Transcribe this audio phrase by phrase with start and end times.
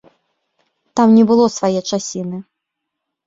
[0.99, 2.37] Там не было свае часіны.